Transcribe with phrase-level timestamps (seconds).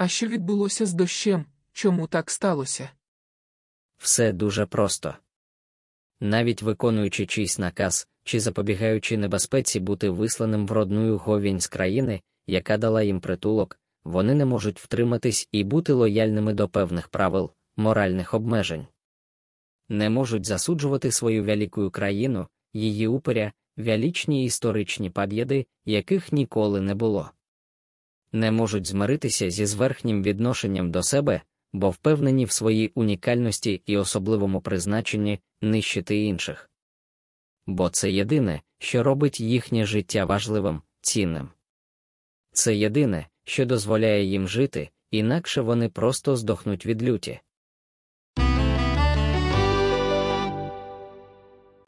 [0.00, 1.44] А що відбулося з дощем?
[1.72, 2.90] Чому так сталося?
[3.98, 5.14] Все дуже просто.
[6.20, 12.78] Навіть виконуючи чийсь наказ чи запобігаючи небезпеці бути висланим в родную говінь з країни, яка
[12.78, 18.86] дала їм притулок, вони не можуть втриматись і бути лояльними до певних правил, моральних обмежень.
[19.88, 27.30] Не можуть засуджувати свою велику країну, її упоря, величні історичні побєди, яких ніколи не було.
[28.32, 34.60] Не можуть змиритися зі зверхнім відношенням до себе, бо впевнені в своїй унікальності і особливому
[34.60, 36.70] призначенні нищити інших.
[37.66, 41.48] Бо це єдине, що робить їхнє життя важливим, цінним.
[42.52, 47.40] Це єдине, що дозволяє їм жити, інакше вони просто здохнуть від люті.